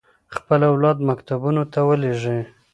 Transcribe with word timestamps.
خپل 0.35 0.59
اولاد 0.71 0.97
مکتبونو 1.09 1.63
ته 1.73 1.79
ولېږي. 1.87 2.39